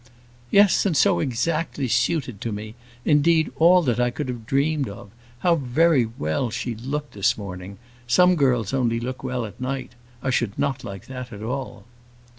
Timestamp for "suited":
1.87-2.41